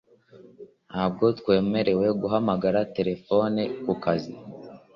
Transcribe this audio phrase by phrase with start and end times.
[0.89, 4.33] Ntabwo twemerewe guhamagara terefone ku kazi